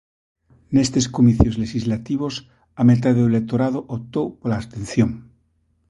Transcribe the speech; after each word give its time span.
Nestes 0.75 1.05
comicios 1.15 1.59
lexislativos, 1.63 2.33
a 2.81 2.83
metade 2.89 3.19
do 3.21 3.29
electorado 3.31 3.79
optou 3.95 4.25
pola 4.39 4.57
abstención. 4.61 5.09